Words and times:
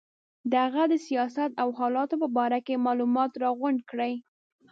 د 0.51 0.53
هغه 0.65 0.83
د 0.91 0.93
سیاست 1.07 1.51
او 1.61 1.69
حالاتو 1.79 2.15
په 2.23 2.27
باره 2.37 2.59
کې 2.65 2.83
معلومات 2.85 3.31
راغونډ 3.43 3.79
کړي. 3.91 4.13